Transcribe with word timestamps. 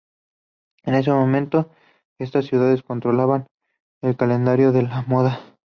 En 0.81 0.95
ese 0.95 1.11
momento, 1.11 1.69
estas 2.17 2.45
ciudades 2.47 2.81
controlaban 2.81 3.45
el 4.01 4.17
calendario 4.17 4.71
de 4.71 4.81
la 4.81 5.03
moda. 5.03 5.41